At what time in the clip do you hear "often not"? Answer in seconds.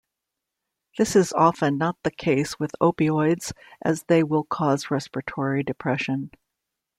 1.31-1.95